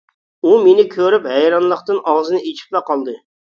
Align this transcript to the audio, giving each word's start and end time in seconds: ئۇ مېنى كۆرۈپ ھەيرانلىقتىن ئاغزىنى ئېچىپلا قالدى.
ئۇ 0.45 0.53
مېنى 0.67 0.85
كۆرۈپ 0.95 1.29
ھەيرانلىقتىن 1.35 2.01
ئاغزىنى 2.01 2.43
ئېچىپلا 2.51 2.85
قالدى. 2.91 3.19